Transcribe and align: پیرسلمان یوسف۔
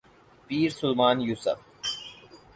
پیرسلمان 0.47 1.21
یوسف۔ 1.21 1.59